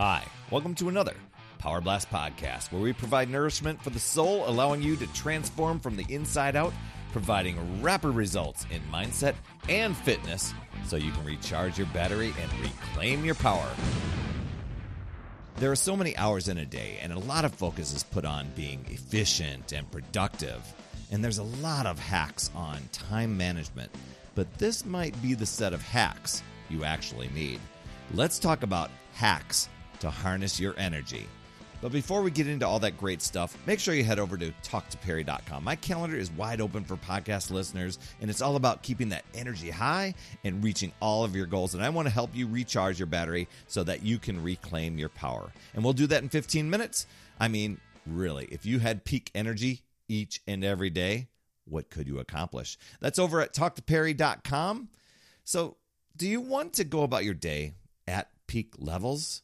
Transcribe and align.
Hi, 0.00 0.24
welcome 0.52 0.76
to 0.76 0.88
another 0.88 1.14
Power 1.58 1.80
Blast 1.80 2.08
podcast 2.08 2.70
where 2.70 2.80
we 2.80 2.92
provide 2.92 3.28
nourishment 3.28 3.82
for 3.82 3.90
the 3.90 3.98
soul, 3.98 4.48
allowing 4.48 4.80
you 4.80 4.94
to 4.94 5.08
transform 5.08 5.80
from 5.80 5.96
the 5.96 6.06
inside 6.08 6.54
out, 6.54 6.72
providing 7.10 7.82
rapid 7.82 8.10
results 8.10 8.64
in 8.70 8.80
mindset 8.92 9.34
and 9.68 9.96
fitness 9.96 10.54
so 10.86 10.94
you 10.94 11.10
can 11.10 11.24
recharge 11.24 11.78
your 11.78 11.88
battery 11.88 12.32
and 12.40 12.60
reclaim 12.60 13.24
your 13.24 13.34
power. 13.34 13.68
There 15.56 15.72
are 15.72 15.74
so 15.74 15.96
many 15.96 16.16
hours 16.16 16.46
in 16.46 16.58
a 16.58 16.64
day, 16.64 17.00
and 17.02 17.12
a 17.12 17.18
lot 17.18 17.44
of 17.44 17.52
focus 17.52 17.92
is 17.92 18.04
put 18.04 18.24
on 18.24 18.52
being 18.54 18.86
efficient 18.90 19.72
and 19.72 19.90
productive. 19.90 20.62
And 21.10 21.24
there's 21.24 21.38
a 21.38 21.42
lot 21.42 21.86
of 21.86 21.98
hacks 21.98 22.52
on 22.54 22.78
time 22.92 23.36
management, 23.36 23.90
but 24.36 24.58
this 24.58 24.86
might 24.86 25.20
be 25.20 25.34
the 25.34 25.44
set 25.44 25.72
of 25.72 25.82
hacks 25.82 26.44
you 26.70 26.84
actually 26.84 27.30
need. 27.30 27.58
Let's 28.14 28.38
talk 28.38 28.62
about 28.62 28.92
hacks 29.12 29.68
to 30.00 30.10
harness 30.10 30.58
your 30.58 30.74
energy. 30.78 31.26
But 31.80 31.92
before 31.92 32.22
we 32.22 32.32
get 32.32 32.48
into 32.48 32.66
all 32.66 32.80
that 32.80 32.98
great 32.98 33.22
stuff, 33.22 33.56
make 33.66 33.78
sure 33.78 33.94
you 33.94 34.02
head 34.02 34.18
over 34.18 34.36
to 34.36 34.50
talktoperry.com. 34.64 35.62
My 35.62 35.76
calendar 35.76 36.16
is 36.16 36.30
wide 36.32 36.60
open 36.60 36.82
for 36.82 36.96
podcast 36.96 37.52
listeners, 37.52 38.00
and 38.20 38.28
it's 38.28 38.42
all 38.42 38.56
about 38.56 38.82
keeping 38.82 39.10
that 39.10 39.24
energy 39.32 39.70
high 39.70 40.14
and 40.42 40.64
reaching 40.64 40.92
all 41.00 41.22
of 41.22 41.36
your 41.36 41.46
goals. 41.46 41.74
And 41.74 41.84
I 41.84 41.90
want 41.90 42.08
to 42.08 42.14
help 42.14 42.34
you 42.34 42.48
recharge 42.48 42.98
your 42.98 43.06
battery 43.06 43.48
so 43.68 43.84
that 43.84 44.02
you 44.02 44.18
can 44.18 44.42
reclaim 44.42 44.98
your 44.98 45.08
power. 45.08 45.52
And 45.74 45.84
we'll 45.84 45.92
do 45.92 46.08
that 46.08 46.22
in 46.22 46.28
15 46.28 46.68
minutes. 46.68 47.06
I 47.38 47.46
mean, 47.46 47.78
really, 48.06 48.48
if 48.50 48.66
you 48.66 48.80
had 48.80 49.04
peak 49.04 49.30
energy 49.34 49.82
each 50.08 50.40
and 50.48 50.64
every 50.64 50.90
day, 50.90 51.28
what 51.64 51.90
could 51.90 52.08
you 52.08 52.18
accomplish? 52.18 52.76
That's 53.00 53.20
over 53.20 53.40
at 53.40 53.54
talktoperry.com. 53.54 54.88
So, 55.44 55.76
do 56.16 56.28
you 56.28 56.40
want 56.40 56.72
to 56.74 56.84
go 56.84 57.04
about 57.04 57.24
your 57.24 57.34
day 57.34 57.74
at 58.08 58.30
peak 58.48 58.74
levels? 58.78 59.42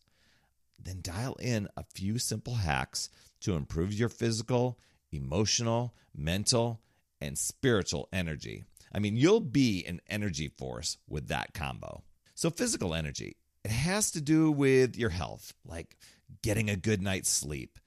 Then 0.78 1.00
dial 1.02 1.36
in 1.40 1.68
a 1.76 1.84
few 1.94 2.18
simple 2.18 2.54
hacks 2.54 3.10
to 3.40 3.54
improve 3.54 3.92
your 3.92 4.08
physical, 4.08 4.78
emotional, 5.12 5.94
mental, 6.14 6.80
and 7.20 7.38
spiritual 7.38 8.08
energy. 8.12 8.64
I 8.92 8.98
mean, 8.98 9.16
you'll 9.16 9.40
be 9.40 9.84
an 9.86 10.00
energy 10.08 10.48
force 10.48 10.98
with 11.08 11.28
that 11.28 11.54
combo. 11.54 12.02
So, 12.34 12.50
physical 12.50 12.94
energy, 12.94 13.36
it 13.64 13.70
has 13.70 14.10
to 14.12 14.20
do 14.20 14.50
with 14.50 14.96
your 14.96 15.10
health, 15.10 15.54
like 15.64 15.96
getting 16.42 16.68
a 16.68 16.76
good 16.76 17.02
night's 17.02 17.30
sleep, 17.30 17.78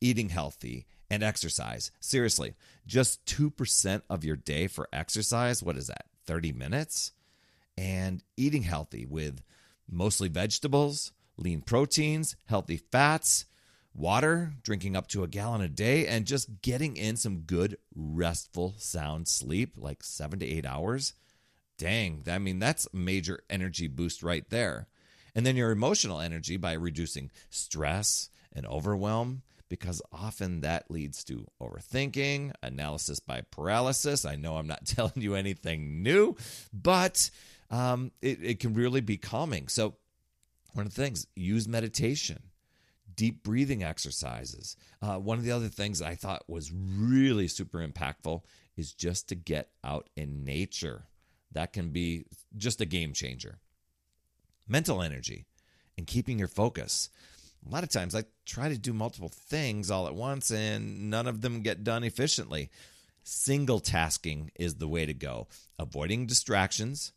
eating 0.00 0.28
healthy, 0.28 0.86
and 1.10 1.22
exercise. 1.22 1.90
Seriously, 2.00 2.54
just 2.86 3.24
2% 3.26 4.02
of 4.08 4.24
your 4.24 4.36
day 4.36 4.66
for 4.66 4.88
exercise, 4.92 5.62
what 5.62 5.76
is 5.76 5.86
that, 5.88 6.06
30 6.26 6.52
minutes? 6.52 7.12
And 7.76 8.22
eating 8.36 8.62
healthy 8.62 9.06
with 9.06 9.42
mostly 9.90 10.28
vegetables, 10.28 11.12
lean 11.36 11.60
proteins, 11.60 12.36
healthy 12.46 12.76
fats, 12.76 13.46
water, 13.94 14.52
drinking 14.62 14.96
up 14.96 15.06
to 15.08 15.22
a 15.22 15.28
gallon 15.28 15.60
a 15.60 15.68
day, 15.68 16.06
and 16.06 16.26
just 16.26 16.62
getting 16.62 16.96
in 16.96 17.16
some 17.16 17.40
good, 17.40 17.76
restful, 17.94 18.74
sound 18.78 19.28
sleep, 19.28 19.74
like 19.76 20.02
seven 20.02 20.38
to 20.40 20.46
eight 20.46 20.66
hours. 20.66 21.14
Dang, 21.78 22.24
I 22.28 22.38
mean, 22.38 22.58
that's 22.58 22.88
major 22.92 23.40
energy 23.50 23.88
boost 23.88 24.22
right 24.22 24.48
there. 24.50 24.88
And 25.34 25.44
then 25.44 25.56
your 25.56 25.70
emotional 25.70 26.20
energy 26.20 26.56
by 26.56 26.74
reducing 26.74 27.30
stress 27.50 28.30
and 28.52 28.66
overwhelm, 28.66 29.42
because 29.68 30.00
often 30.12 30.60
that 30.60 30.90
leads 30.90 31.24
to 31.24 31.46
overthinking, 31.60 32.52
analysis 32.62 33.18
by 33.18 33.42
paralysis. 33.50 34.24
I 34.24 34.36
know 34.36 34.56
I'm 34.56 34.68
not 34.68 34.86
telling 34.86 35.12
you 35.16 35.34
anything 35.34 36.02
new, 36.02 36.36
but 36.72 37.30
um, 37.70 38.12
it, 38.22 38.38
it 38.42 38.60
can 38.60 38.74
really 38.74 39.00
be 39.00 39.16
calming. 39.16 39.68
So, 39.68 39.96
one 40.74 40.86
of 40.86 40.94
the 40.94 41.00
things, 41.00 41.26
use 41.34 41.66
meditation, 41.68 42.42
deep 43.14 43.42
breathing 43.42 43.82
exercises. 43.82 44.76
Uh, 45.00 45.18
one 45.18 45.38
of 45.38 45.44
the 45.44 45.52
other 45.52 45.68
things 45.68 46.02
I 46.02 46.16
thought 46.16 46.48
was 46.48 46.72
really 46.72 47.48
super 47.48 47.78
impactful 47.78 48.42
is 48.76 48.92
just 48.92 49.28
to 49.28 49.34
get 49.34 49.70
out 49.84 50.10
in 50.16 50.44
nature. 50.44 51.04
That 51.52 51.72
can 51.72 51.90
be 51.90 52.26
just 52.56 52.80
a 52.80 52.86
game 52.86 53.12
changer. 53.12 53.58
Mental 54.66 55.00
energy 55.00 55.46
and 55.96 56.06
keeping 56.06 56.38
your 56.38 56.48
focus. 56.48 57.08
A 57.66 57.72
lot 57.72 57.84
of 57.84 57.90
times 57.90 58.14
I 58.14 58.24
try 58.44 58.68
to 58.68 58.76
do 58.76 58.92
multiple 58.92 59.28
things 59.28 59.90
all 59.90 60.08
at 60.08 60.14
once 60.14 60.50
and 60.50 61.08
none 61.08 61.28
of 61.28 61.40
them 61.40 61.62
get 61.62 61.84
done 61.84 62.02
efficiently. 62.02 62.70
Single 63.22 63.80
tasking 63.80 64.50
is 64.56 64.74
the 64.74 64.88
way 64.88 65.06
to 65.06 65.14
go. 65.14 65.46
Avoiding 65.78 66.26
distractions, 66.26 67.12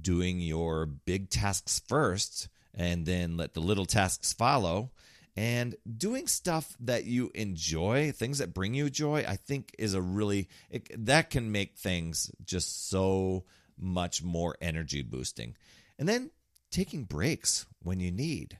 doing 0.00 0.40
your 0.40 0.86
big 0.86 1.28
tasks 1.30 1.80
first, 1.86 2.48
and 2.74 3.06
then 3.06 3.36
let 3.36 3.54
the 3.54 3.60
little 3.60 3.86
tasks 3.86 4.32
follow. 4.32 4.90
And 5.36 5.74
doing 5.98 6.28
stuff 6.28 6.76
that 6.80 7.04
you 7.04 7.30
enjoy, 7.34 8.12
things 8.12 8.38
that 8.38 8.54
bring 8.54 8.74
you 8.74 8.88
joy, 8.88 9.24
I 9.26 9.34
think 9.34 9.74
is 9.78 9.94
a 9.94 10.02
really, 10.02 10.48
it, 10.70 11.06
that 11.06 11.30
can 11.30 11.50
make 11.50 11.76
things 11.76 12.30
just 12.44 12.88
so 12.88 13.44
much 13.76 14.22
more 14.22 14.56
energy 14.60 15.02
boosting. 15.02 15.56
And 15.98 16.08
then 16.08 16.30
taking 16.70 17.04
breaks 17.04 17.66
when 17.82 17.98
you 17.98 18.12
need 18.12 18.58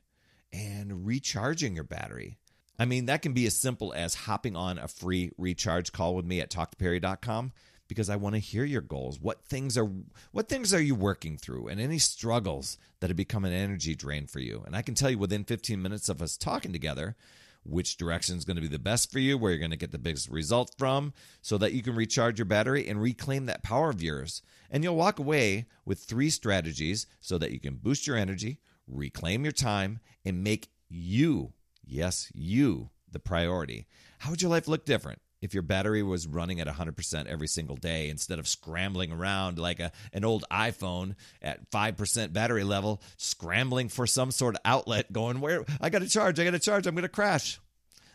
and 0.52 1.06
recharging 1.06 1.75
your 1.75 1.84
battery. 1.84 2.38
I 2.78 2.86
mean, 2.86 3.06
that 3.06 3.22
can 3.22 3.34
be 3.34 3.46
as 3.46 3.56
simple 3.56 3.92
as 3.92 4.14
hopping 4.14 4.56
on 4.56 4.78
a 4.78 4.88
free 4.88 5.31
recharge 5.38 5.92
call 5.92 6.14
with 6.16 6.25
me 6.25 6.41
at 6.41 6.50
talktoperry.com 6.50 7.52
because 7.89 8.09
I 8.09 8.17
want 8.17 8.34
to 8.34 8.41
hear 8.41 8.65
your 8.65 8.81
goals. 8.81 9.21
What 9.21 9.45
things 9.45 9.77
are 9.77 9.91
what 10.33 10.49
things 10.49 10.72
are 10.72 10.81
you 10.81 10.95
working 10.95 11.37
through 11.37 11.69
and 11.69 11.81
any 11.81 11.99
struggles 11.99 12.78
that 13.00 13.11
have 13.11 13.17
become 13.17 13.45
an 13.45 13.53
energy 13.53 13.95
drain 13.95 14.27
for 14.27 14.41
you? 14.41 14.62
And 14.67 14.77
I 14.77 14.83
can 14.83 14.95
tell 14.95 15.11
you 15.11 15.19
within 15.19 15.45
15 15.45 15.81
minutes 15.81 16.09
of 16.09 16.23
us 16.23 16.37
talking 16.37 16.73
together 16.73 17.17
which 17.65 17.97
direction 17.97 18.37
is 18.37 18.44
going 18.44 18.56
to 18.56 18.62
be 18.62 18.69
the 18.69 18.78
best 18.78 19.11
for 19.11 19.19
you, 19.19 19.39
where 19.39 19.50
you're 19.50 19.59
going 19.59 19.71
to 19.71 19.77
get 19.77 19.91
the 19.91 19.99
biggest 19.99 20.28
result 20.28 20.75
from, 20.78 21.12
so 21.41 21.59
that 21.59 21.73
you 21.73 21.83
can 21.83 21.94
recharge 21.94 22.39
your 22.39 22.44
battery 22.44 22.87
and 22.87 23.00
reclaim 23.00 23.47
that 23.47 23.62
power 23.62 23.91
of 23.91 24.03
yours. 24.03 24.43
And 24.71 24.84
you'll 24.84 24.97
walk 24.97 25.19
away 25.19 25.67
with 25.84 26.00
three 26.00 26.31
strategies 26.31 27.06
so 27.21 27.39
that 27.39 27.53
you 27.53 27.61
can 27.61 27.77
boost 27.77 28.06
your 28.06 28.17
energy, 28.17 28.61
reclaim 28.87 29.44
your 29.44 29.53
time, 29.53 30.00
and 30.25 30.44
make 30.44 30.69
you, 30.89 31.53
yes, 31.84 32.31
you, 32.34 32.91
the 33.11 33.19
priority. 33.19 33.87
How 34.19 34.31
would 34.31 34.43
your 34.43 34.50
life 34.50 34.69
look 34.69 34.84
different? 34.84 35.21
If 35.44 35.53
your 35.53 35.62
battery 35.62 36.03
was 36.03 36.27
running 36.27 36.59
at 36.59 36.66
100% 36.66 37.27
every 37.27 37.47
single 37.47 37.77
day 37.77 38.09
instead 38.09 38.38
of 38.38 38.49
scrambling 38.49 39.12
around 39.12 39.59
like 39.59 39.78
a, 39.78 39.93
an 40.15 40.25
old 40.25 40.43
iPhone 40.50 41.16
at 41.43 41.71
5% 41.71 42.32
battery 42.32 42.65
level, 42.65 43.03
scrambling 43.19 43.91
for 43.91 44.06
some 44.06 44.31
sort 44.31 44.55
of 44.55 44.62
outlet 44.65 45.12
going, 45.12 45.43
Where 45.43 45.66
I 45.82 45.91
got 45.91 45.99
to 45.99 46.09
charge, 46.09 46.41
I 46.41 46.44
got 46.44 46.53
to 46.53 46.59
charge, 46.59 46.87
I'm 46.87 46.97
to 46.97 47.09
crash. 47.09 47.60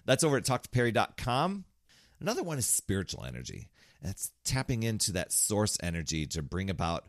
That's 0.05 0.23
over 0.23 0.37
at 0.37 0.43
talktoperry.com. 0.43 1.65
Another 2.19 2.41
one 2.41 2.57
is 2.57 2.65
spiritual 2.65 3.23
energy. 3.23 3.69
That's 4.01 4.31
tapping 4.43 4.81
into 4.81 5.11
that 5.11 5.31
source 5.31 5.77
energy 5.83 6.25
to 6.27 6.41
bring 6.41 6.71
about 6.71 7.05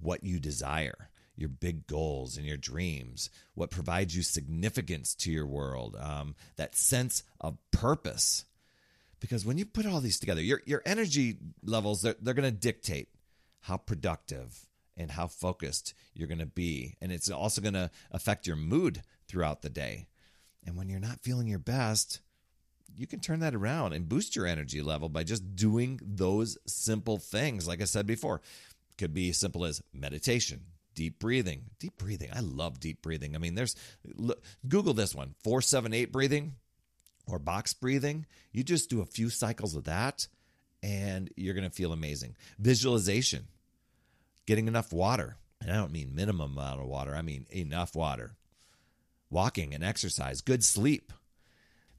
what 0.00 0.24
you 0.24 0.40
desire 0.40 1.10
your 1.36 1.50
big 1.50 1.86
goals 1.86 2.36
and 2.36 2.46
your 2.46 2.56
dreams, 2.56 3.30
what 3.54 3.70
provides 3.70 4.16
you 4.16 4.22
significance 4.22 5.14
to 5.14 5.30
your 5.30 5.46
world, 5.46 5.94
um, 6.00 6.34
that 6.56 6.74
sense 6.74 7.22
of 7.40 7.56
purpose 7.70 8.44
because 9.20 9.44
when 9.44 9.58
you 9.58 9.66
put 9.66 9.86
all 9.86 10.00
these 10.00 10.18
together, 10.18 10.40
your 10.40 10.62
your 10.66 10.82
energy 10.86 11.36
levels 11.62 12.02
they're, 12.02 12.16
they're 12.20 12.34
going 12.34 12.50
to 12.50 12.56
dictate 12.56 13.08
how 13.62 13.76
productive 13.76 14.66
and 14.96 15.12
how 15.12 15.26
focused 15.26 15.94
you're 16.14 16.28
going 16.28 16.38
to 16.38 16.46
be, 16.46 16.96
and 17.00 17.12
it's 17.12 17.30
also 17.30 17.60
going 17.60 17.74
to 17.74 17.90
affect 18.10 18.46
your 18.46 18.56
mood 18.56 19.02
throughout 19.28 19.62
the 19.62 19.70
day. 19.70 20.08
And 20.66 20.76
when 20.76 20.88
you're 20.88 21.00
not 21.00 21.20
feeling 21.20 21.46
your 21.46 21.60
best, 21.60 22.20
you 22.96 23.06
can 23.06 23.20
turn 23.20 23.40
that 23.40 23.54
around 23.54 23.92
and 23.92 24.08
boost 24.08 24.34
your 24.34 24.46
energy 24.46 24.82
level 24.82 25.08
by 25.08 25.22
just 25.22 25.54
doing 25.54 26.00
those 26.02 26.58
simple 26.66 27.18
things. 27.18 27.68
Like 27.68 27.80
I 27.80 27.84
said 27.84 28.06
before, 28.06 28.40
could 28.96 29.14
be 29.14 29.30
as 29.30 29.38
simple 29.38 29.64
as 29.64 29.82
meditation, 29.92 30.62
deep 30.94 31.20
breathing. 31.20 31.62
Deep 31.78 31.96
breathing. 31.96 32.30
I 32.34 32.40
love 32.40 32.80
deep 32.80 33.02
breathing. 33.02 33.36
I 33.36 33.38
mean, 33.38 33.54
there's 33.54 33.76
look, 34.04 34.42
Google 34.66 34.94
this 34.94 35.14
one, 35.14 35.34
478 35.44 36.12
breathing 36.12 36.54
or 37.28 37.38
box 37.38 37.74
breathing, 37.74 38.26
you 38.52 38.64
just 38.64 38.90
do 38.90 39.00
a 39.00 39.06
few 39.06 39.30
cycles 39.30 39.74
of 39.74 39.84
that 39.84 40.26
and 40.82 41.30
you're 41.36 41.54
going 41.54 41.68
to 41.68 41.74
feel 41.74 41.92
amazing. 41.92 42.36
Visualization, 42.58 43.46
getting 44.46 44.68
enough 44.68 44.92
water. 44.92 45.36
And 45.60 45.70
I 45.70 45.76
don't 45.76 45.92
mean 45.92 46.14
minimum 46.14 46.52
amount 46.52 46.80
of 46.80 46.86
water, 46.86 47.14
I 47.14 47.22
mean 47.22 47.46
enough 47.50 47.94
water. 47.94 48.32
Walking 49.30 49.74
and 49.74 49.84
exercise, 49.84 50.40
good 50.40 50.64
sleep. 50.64 51.12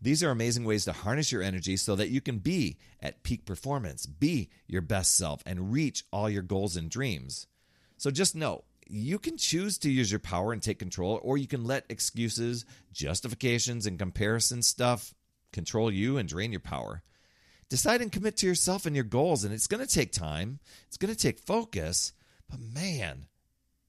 These 0.01 0.23
are 0.23 0.31
amazing 0.31 0.63
ways 0.63 0.85
to 0.85 0.93
harness 0.93 1.31
your 1.31 1.43
energy 1.43 1.75
so 1.75 1.95
that 1.97 2.09
you 2.09 2.21
can 2.21 2.39
be 2.39 2.77
at 3.01 3.21
peak 3.23 3.45
performance, 3.45 4.05
be 4.05 4.49
your 4.65 4.81
best 4.81 5.15
self, 5.15 5.43
and 5.45 5.73
reach 5.73 6.05
all 6.11 6.29
your 6.29 6.41
goals 6.41 6.77
and 6.77 6.89
dreams. 6.89 7.47
So 7.97 8.09
just 8.09 8.33
know 8.33 8.63
you 8.87 9.19
can 9.19 9.37
choose 9.37 9.77
to 9.79 9.91
use 9.91 10.09
your 10.09 10.19
power 10.19 10.53
and 10.53 10.63
take 10.63 10.79
control, 10.79 11.19
or 11.21 11.37
you 11.37 11.47
can 11.47 11.65
let 11.65 11.85
excuses, 11.89 12.65
justifications, 12.93 13.85
and 13.85 13.99
comparison 13.99 14.63
stuff 14.63 15.13
control 15.51 15.91
you 15.91 16.17
and 16.17 16.27
drain 16.27 16.51
your 16.51 16.59
power. 16.59 17.03
Decide 17.69 18.01
and 18.01 18.11
commit 18.11 18.37
to 18.37 18.47
yourself 18.47 18.85
and 18.85 18.95
your 18.95 19.05
goals, 19.05 19.43
and 19.43 19.53
it's 19.53 19.67
going 19.67 19.85
to 19.85 19.93
take 19.93 20.11
time, 20.11 20.59
it's 20.87 20.97
going 20.97 21.13
to 21.13 21.19
take 21.19 21.39
focus, 21.39 22.13
but 22.49 22.59
man, 22.59 23.27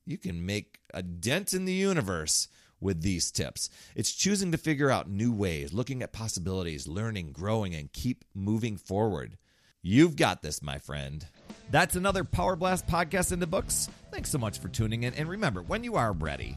you 0.04 0.18
can 0.18 0.44
make 0.44 0.80
a 0.92 1.02
dent 1.02 1.54
in 1.54 1.64
the 1.64 1.72
universe 1.72 2.48
with 2.80 3.02
these 3.02 3.30
tips. 3.30 3.70
It's 3.94 4.12
choosing 4.12 4.52
to 4.52 4.58
figure 4.58 4.90
out 4.90 5.08
new 5.08 5.32
ways, 5.32 5.72
looking 5.72 6.02
at 6.02 6.12
possibilities, 6.12 6.88
learning, 6.88 7.32
growing, 7.32 7.74
and 7.74 7.92
keep 7.92 8.24
moving 8.34 8.76
forward. 8.76 9.38
You've 9.82 10.16
got 10.16 10.42
this, 10.42 10.62
my 10.62 10.78
friend. 10.78 11.24
That's 11.70 11.96
another 11.96 12.24
Power 12.24 12.56
Blast 12.56 12.86
podcast 12.86 13.32
in 13.32 13.40
the 13.40 13.46
books. 13.46 13.88
Thanks 14.10 14.30
so 14.30 14.38
much 14.38 14.58
for 14.58 14.68
tuning 14.68 15.04
in. 15.04 15.14
And 15.14 15.28
remember, 15.28 15.62
when 15.62 15.84
you 15.84 15.96
are 15.96 16.12
ready 16.12 16.56